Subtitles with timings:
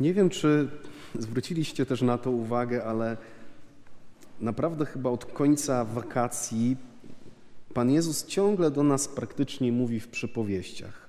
[0.00, 0.68] Nie wiem, czy
[1.18, 3.16] zwróciliście też na to uwagę, ale
[4.40, 6.76] naprawdę chyba od końca wakacji
[7.74, 11.08] Pan Jezus ciągle do nas praktycznie mówi w przypowieściach.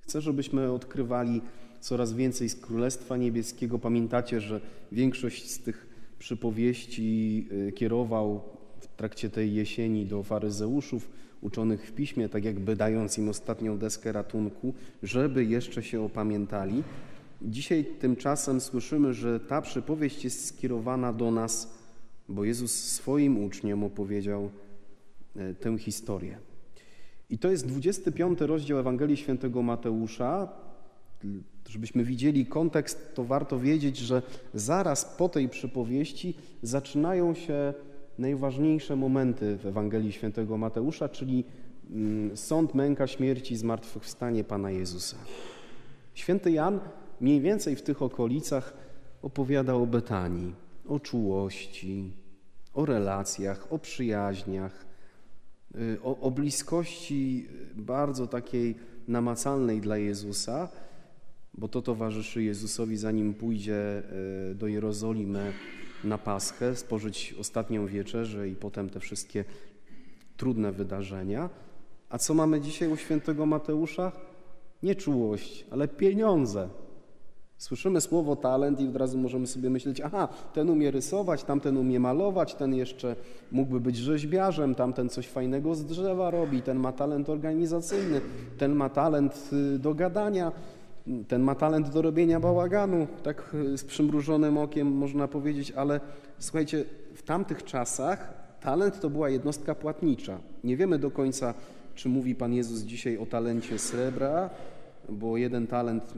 [0.00, 1.42] Chcę, żebyśmy odkrywali
[1.80, 3.78] coraz więcej z Królestwa Niebieskiego.
[3.78, 4.60] Pamiętacie, że
[4.92, 5.86] większość z tych
[6.18, 8.42] przypowieści y, kierował
[9.00, 11.08] trakcie tej jesieni do faryzeuszów
[11.40, 16.82] uczonych w piśmie, tak jakby dając im ostatnią deskę ratunku, żeby jeszcze się opamiętali.
[17.42, 21.74] Dzisiaj tymczasem słyszymy, że ta przypowieść jest skierowana do nas,
[22.28, 24.50] bo Jezus swoim uczniom opowiedział
[25.36, 26.38] e, tę historię.
[27.30, 30.48] I to jest 25 rozdział Ewangelii Świętego Mateusza.
[31.68, 34.22] Żebyśmy widzieli kontekst, to warto wiedzieć, że
[34.54, 37.74] zaraz po tej przypowieści zaczynają się
[38.20, 41.44] najważniejsze momenty w Ewangelii Świętego Mateusza, czyli
[41.90, 45.16] mm, sąd, męka, śmierci, zmartwychwstanie Pana Jezusa.
[46.14, 46.80] Święty Jan
[47.20, 48.72] mniej więcej w tych okolicach
[49.22, 50.54] opowiada o Betanii,
[50.88, 52.12] o czułości,
[52.74, 54.86] o relacjach, o przyjaźniach,
[55.74, 58.74] y, o, o bliskości bardzo takiej
[59.08, 60.68] namacalnej dla Jezusa,
[61.54, 64.02] bo to towarzyszy Jezusowi, zanim pójdzie
[64.50, 65.52] y, do Jerozolimy
[66.04, 69.44] na Paschę, spożyć ostatnią wieczerzę i potem te wszystkie
[70.36, 71.50] trudne wydarzenia.
[72.08, 74.12] A co mamy dzisiaj u świętego Mateusza?
[74.82, 76.68] Nie czułość, ale pieniądze.
[77.58, 82.00] Słyszymy słowo talent i od razu możemy sobie myśleć, aha, ten umie rysować, tamten umie
[82.00, 83.16] malować, ten jeszcze
[83.52, 88.20] mógłby być rzeźbiarzem, tamten coś fajnego z drzewa robi, ten ma talent organizacyjny,
[88.58, 90.52] ten ma talent y, do gadania,
[91.28, 96.00] ten ma talent do robienia bałaganu, tak y, z przymrużonym okiem można powiedzieć, ale
[96.38, 96.84] słuchajcie,
[97.14, 100.38] w tamtych czasach talent to była jednostka płatnicza.
[100.64, 101.54] Nie wiemy do końca,
[101.94, 104.50] czy mówi Pan Jezus dzisiaj o talencie srebra,
[105.08, 106.14] bo jeden talent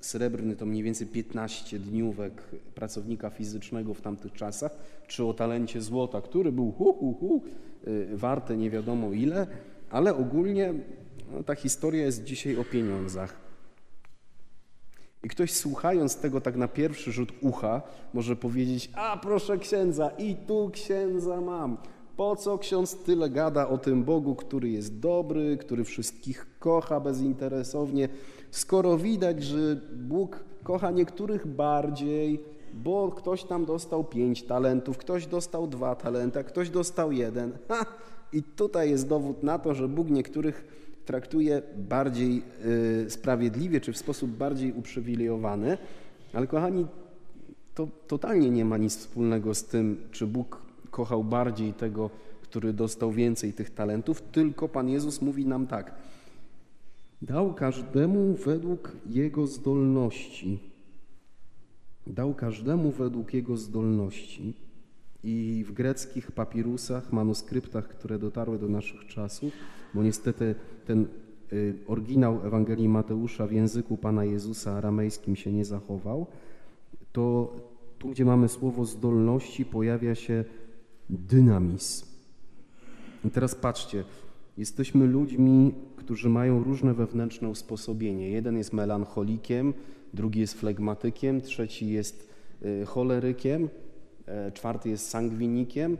[0.00, 2.42] srebrny to mniej więcej 15 dniówek
[2.74, 4.72] pracownika fizycznego w tamtych czasach,
[5.06, 7.42] czy o talencie złota, który był hu, hu, hu,
[7.86, 9.46] y, warte nie wiadomo ile,
[9.90, 10.74] ale ogólnie
[11.32, 13.51] no, ta historia jest dzisiaj o pieniądzach.
[15.24, 17.82] I ktoś słuchając tego tak na pierwszy rzut ucha
[18.14, 21.76] może powiedzieć, a proszę księdza, i tu księdza mam.
[22.16, 28.08] Po co ksiądz tyle gada o tym Bogu, który jest dobry, który wszystkich kocha bezinteresownie,
[28.50, 32.44] skoro widać, że Bóg kocha niektórych bardziej,
[32.74, 37.52] bo ktoś tam dostał pięć talentów, ktoś dostał dwa talenty, ktoś dostał jeden.
[37.68, 37.86] Ha!
[38.32, 42.42] I tutaj jest dowód na to, że Bóg niektórych traktuje bardziej
[43.06, 45.78] y, sprawiedliwie, czy w sposób bardziej uprzywilejowany.
[46.32, 46.86] Ale kochani,
[47.74, 52.10] to totalnie nie ma nic wspólnego z tym, czy Bóg kochał bardziej tego,
[52.42, 55.94] który dostał więcej tych talentów, tylko Pan Jezus mówi nam tak.
[57.22, 60.58] Dał każdemu według jego zdolności.
[62.06, 64.54] Dał każdemu według jego zdolności.
[65.24, 69.52] I w greckich papirusach, manuskryptach, które dotarły do naszych czasów,
[69.94, 70.54] bo niestety
[70.86, 71.06] ten
[71.52, 76.26] y, oryginał Ewangelii Mateusza w języku Pana Jezusa aramejskim się nie zachował,
[77.12, 77.56] to
[77.98, 80.44] tu, gdzie mamy słowo zdolności, pojawia się
[81.10, 82.06] dynamizm.
[83.24, 84.04] I teraz patrzcie,
[84.58, 88.30] jesteśmy ludźmi, którzy mają różne wewnętrzne usposobienie.
[88.30, 89.74] Jeden jest melancholikiem,
[90.14, 92.28] drugi jest flegmatykiem, trzeci jest
[92.62, 93.68] y, cholerykiem,
[94.54, 95.96] czwarty jest sangwinikiem.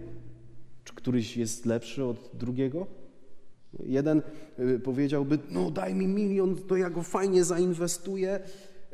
[0.85, 2.87] Czy któryś jest lepszy od drugiego?
[3.87, 4.23] Jeden
[4.59, 8.41] y, powiedziałby, no daj mi milion, to ja go fajnie zainwestuję,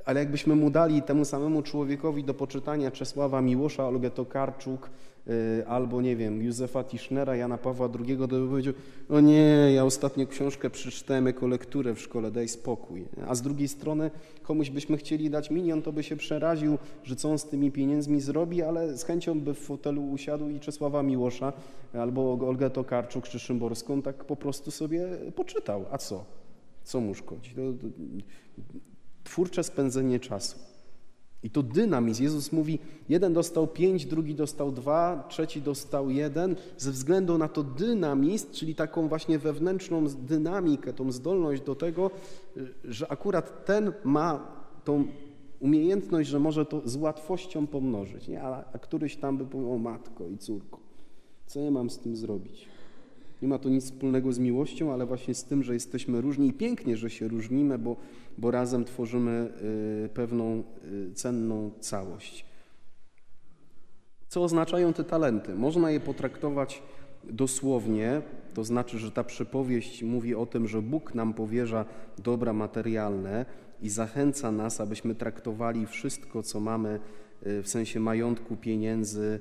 [0.09, 4.91] ale jakbyśmy mu dali temu samemu człowiekowi do poczytania Czesława Miłosza, Olgę Tokarczuk,
[5.29, 8.75] Y, albo nie wiem, Józefa Tischnera, Jana Pawła II, to by powiedział,
[9.09, 13.05] no nie, ja ostatnio książkę przeczytałem jako lekturę w szkole, daj spokój.
[13.27, 14.11] A z drugiej strony
[14.43, 18.21] komuś byśmy chcieli dać milion, to by się przeraził, że co on z tymi pieniędzmi
[18.21, 21.53] zrobi, ale z chęcią by w fotelu usiadł i Czesława Miłosza
[21.93, 25.85] albo Olgę Tokarczuk czy Szymborską tak po prostu sobie poczytał.
[25.91, 26.25] A co?
[26.85, 27.55] Co mu szkodzi?
[27.55, 27.87] To, to,
[29.29, 30.57] twórcze spędzenie czasu.
[31.43, 32.23] I to dynamizm.
[32.23, 32.79] Jezus mówi,
[33.09, 36.57] jeden dostał pięć, drugi dostał dwa, trzeci dostał jeden.
[36.77, 42.11] Ze względu na to dynamizm, czyli taką właśnie wewnętrzną dynamikę, tą zdolność do tego,
[42.85, 44.47] że akurat ten ma
[44.85, 45.05] tą
[45.61, 48.29] umiejętność, że może to z łatwością pomnożyć.
[48.29, 48.43] Nie?
[48.43, 50.79] A, któryś tam by powiedział, matko i córko,
[51.47, 52.69] co ja mam z tym zrobić?
[53.43, 56.53] Nie ma to nic wspólnego z miłością, ale właśnie z tym, że jesteśmy różni i
[56.53, 57.97] pięknie, że się różnimy, bo,
[58.39, 59.53] bo razem tworzymy
[60.07, 62.45] y, pewną y, cenną całość.
[64.29, 65.55] Co oznaczają te talenty?
[65.55, 66.83] Można je potraktować
[67.25, 68.23] dosłownie,
[68.55, 71.85] to znaczy, że ta przypowieść mówi o tym, że Bóg nam powierza
[72.19, 73.47] dobra materialne
[73.83, 77.01] i zachęca nas, abyśmy traktowali wszystko, co mamy
[77.47, 79.41] y, w sensie majątku, pieniędzy,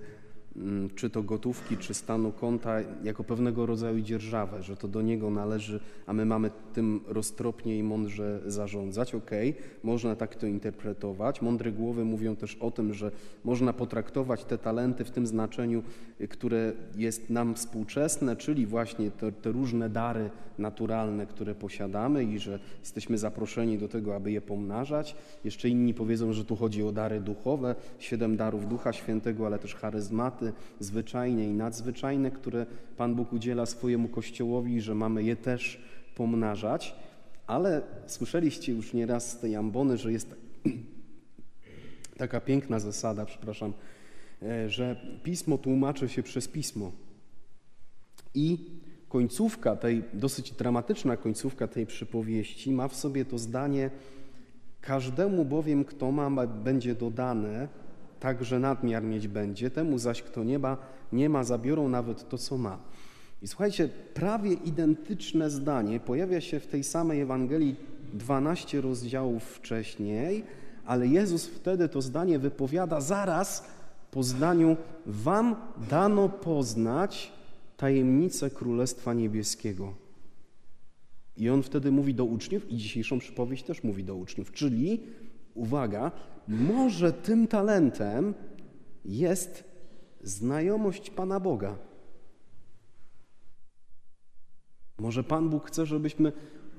[0.96, 5.80] czy to gotówki, czy stanu konta, jako pewnego rodzaju dzierżawę, że to do niego należy,
[6.06, 9.16] a my mamy tym roztropnie i mądrze zarządzać.
[9.16, 11.42] Okej, okay, można tak to interpretować.
[11.42, 13.12] Mądre głowy mówią też o tym, że
[13.44, 15.84] można potraktować te talenty w tym znaczeniu,
[16.30, 22.60] które jest nam współczesne, czyli właśnie te, te różne dary naturalne, które posiadamy i że
[22.80, 25.16] jesteśmy zaproszeni do tego, aby je pomnażać.
[25.44, 29.76] Jeszcze inni powiedzą, że tu chodzi o dary duchowe, siedem darów Ducha Świętego, ale też
[29.76, 30.47] charyzmaty,
[30.80, 32.66] zwyczajne i nadzwyczajne, które
[32.98, 35.82] Pan Bóg udziela swojemu Kościołowi, że mamy je też
[36.16, 36.96] pomnażać.
[37.48, 40.36] Ale słyszeliście już nieraz z tej ambony, że jest
[42.18, 43.74] taka piękna zasada, przepraszam,
[44.42, 46.92] e, że pismo tłumaczy się przez pismo.
[48.34, 48.58] I
[49.10, 53.90] końcówka tej, dosyć dramatyczna końcówka tej przypowieści ma w sobie to zdanie:
[54.82, 57.68] Każdemu bowiem, kto ma, będzie dodane,
[58.20, 60.78] także nadmiar mieć będzie, temu zaś, kto nie ma,
[61.12, 62.80] nie ma, zabiorą nawet to, co ma.
[63.42, 67.76] I słuchajcie, prawie identyczne zdanie pojawia się w tej samej Ewangelii
[68.14, 70.44] 12 rozdziałów wcześniej,
[70.86, 73.64] ale Jezus wtedy to zdanie wypowiada zaraz
[74.12, 75.56] po zdaniu Wam
[75.90, 77.32] dano poznać
[77.78, 79.94] tajemnicę Królestwa Niebieskiego.
[81.38, 85.00] I on wtedy mówi do uczniów, i dzisiejszą przypowieść też mówi do uczniów, czyli,
[85.58, 86.12] uwaga,
[86.48, 88.34] może tym talentem
[89.06, 89.64] jest
[90.22, 91.76] znajomość Pana Boga.
[94.98, 96.32] Może Pan Bóg chce, żebyśmy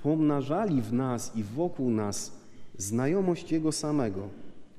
[0.02, 2.40] pomnażali w nas i wokół nas
[2.76, 4.28] znajomość Jego samego,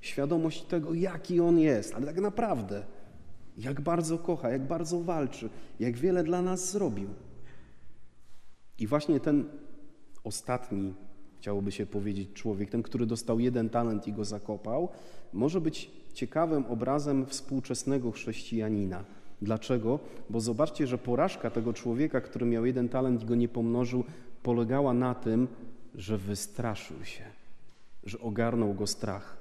[0.01, 2.85] świadomość tego, jaki On jest, ale tak naprawdę,
[3.57, 5.49] jak bardzo kocha, jak bardzo walczy,
[5.79, 7.09] jak wiele dla nas zrobił.
[8.77, 9.45] I właśnie ten
[10.23, 10.93] ostatni
[11.39, 14.89] chciałoby się powiedzieć, człowiek, ten, który dostał jeden talent i go zakopał,
[15.33, 19.03] może być ciekawym obrazem współczesnego chrześcijanina.
[19.41, 19.99] Dlaczego?
[20.29, 24.03] Bo zobaczcie, że porażka tego człowieka, który miał jeden talent i go nie pomnożył,
[24.43, 25.47] polegała na tym,
[25.95, 27.23] że wystraszył się,
[28.03, 29.37] że ogarnął go strach.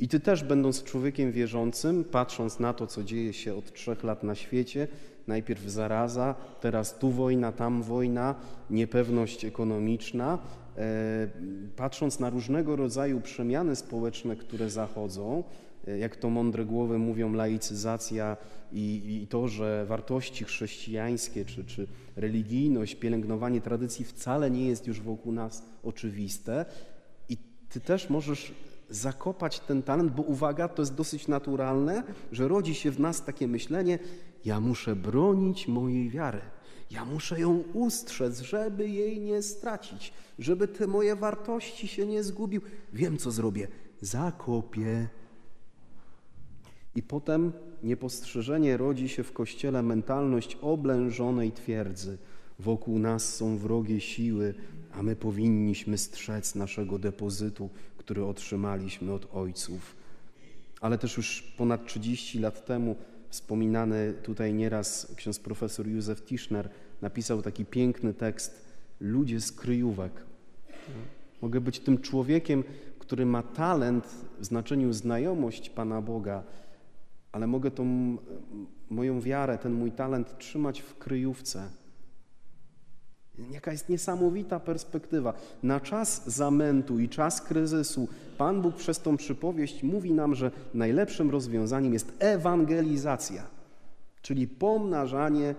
[0.00, 4.22] I ty też, będąc człowiekiem wierzącym, patrząc na to, co dzieje się od trzech lat
[4.22, 4.88] na świecie,
[5.26, 8.34] najpierw zaraza, teraz tu wojna, tam wojna,
[8.70, 10.38] niepewność ekonomiczna,
[10.76, 11.28] e,
[11.76, 15.44] patrząc na różnego rodzaju przemiany społeczne, które zachodzą,
[15.88, 18.36] e, jak to mądre głowy mówią, laicyzacja
[18.72, 21.86] i, i to, że wartości chrześcijańskie czy, czy
[22.16, 26.64] religijność, pielęgnowanie tradycji wcale nie jest już wokół nas oczywiste.
[27.28, 27.36] I
[27.68, 28.54] ty też możesz
[28.90, 32.02] zakopać ten talent, bo uwaga, to jest dosyć naturalne,
[32.32, 33.98] że rodzi się w nas takie myślenie:
[34.44, 36.40] ja muszę bronić mojej wiary.
[36.90, 42.60] Ja muszę ją ustrzec, żeby jej nie stracić, żeby te moje wartości się nie zgubił.
[42.92, 43.68] Wiem, co zrobię.
[44.00, 45.08] Zakopię.
[46.94, 47.52] I potem
[47.82, 52.18] niepostrzeżenie rodzi się w kościele mentalność oblężonej twierdzy.
[52.58, 54.54] Wokół nas są wrogie siły,
[54.98, 59.96] a my powinniśmy strzec naszego depozytu, który otrzymaliśmy od ojców.
[60.80, 62.96] Ale też już ponad 30 lat temu
[63.28, 66.68] wspominany tutaj nieraz ksiądz profesor Józef Tischner
[67.02, 68.64] napisał taki piękny tekst
[69.00, 70.12] Ludzie z kryjówek.
[71.42, 72.64] Mogę być tym człowiekiem,
[72.98, 74.04] który ma talent
[74.38, 76.42] w znaczeniu znajomość Pana Boga,
[77.32, 78.16] ale mogę tą
[78.90, 81.68] moją wiarę, ten mój talent trzymać w kryjówce
[83.38, 85.34] Jaka jest niesamowita perspektywa.
[85.62, 91.30] Na czas zamętu i czas kryzysu Pan Bóg przez tą przypowieść mówi nam, że najlepszym
[91.30, 93.46] rozwiązaniem jest ewangelizacja,
[94.22, 95.54] czyli pomnażanie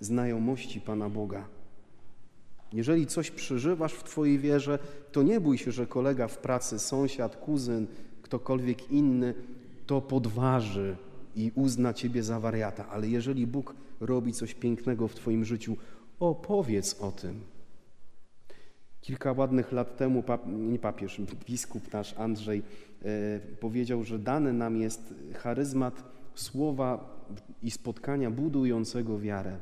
[0.00, 1.48] znajomości Pana Boga.
[2.72, 4.78] Jeżeli coś przeżywasz w Twojej wierze,
[5.12, 7.86] to nie bój się, że kolega w pracy, sąsiad, kuzyn,
[8.22, 9.34] ktokolwiek inny
[9.86, 10.96] to podważy
[11.36, 12.88] i uzna Ciebie za wariata.
[12.88, 15.76] Ale jeżeli Bóg robi coś pięknego w Twoim życiu,
[16.20, 17.40] Opowiedz o tym.
[19.00, 22.62] Kilka ładnych lat temu, pap, nie papież, biskup nasz Andrzej
[23.02, 26.04] e, powiedział, że dany nam jest charyzmat
[26.34, 27.16] słowa
[27.62, 29.58] i spotkania budującego wiarę.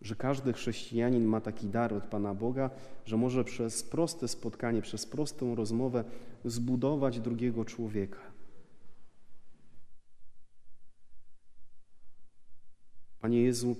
[0.00, 2.70] Że każdy chrześcijanin ma taki dar od Pana Boga,
[3.04, 6.04] że może przez proste spotkanie, przez prostą rozmowę
[6.44, 8.20] zbudować drugiego człowieka.
[13.20, 13.76] Panie Jezu,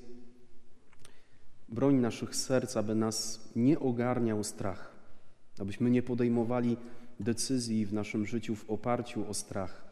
[1.68, 4.94] Broń naszych serc, aby nas nie ogarniał strach,
[5.58, 6.76] abyśmy nie podejmowali
[7.20, 9.84] decyzji w naszym życiu w oparciu o strach.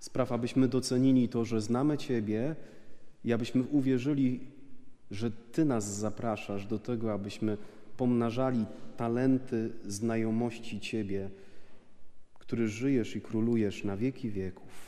[0.00, 2.56] Spraw, abyśmy docenili to, że znamy Ciebie
[3.24, 4.40] i abyśmy uwierzyli,
[5.10, 7.56] że Ty nas zapraszasz do tego, abyśmy
[7.96, 8.66] pomnażali
[8.96, 11.30] talenty znajomości Ciebie,
[12.34, 14.85] który żyjesz i królujesz na wieki wieków.